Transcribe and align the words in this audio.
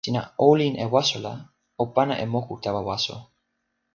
sina 0.05 0.21
olin 0.49 0.73
e 0.83 0.85
waso 0.93 1.17
la 1.25 1.33
o 1.81 1.83
pana 1.95 2.15
e 2.23 2.25
moku 2.33 2.53
tawa 2.63 2.81
waso. 2.89 3.15